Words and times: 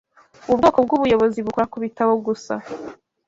Ubu 0.47 0.57
bwoko 0.59 0.77
bw'ubuyobozi 0.85 1.39
bukora 1.45 1.71
kubitabo 1.73 2.11
gusa 2.27 2.53